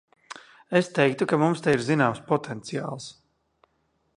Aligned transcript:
Es 0.79 0.87
teiktu, 0.99 1.27
ka 1.33 1.39
mums 1.43 1.61
te 1.67 1.75
ir 1.77 1.83
zināms 1.89 2.23
potenciāls. 2.33 3.11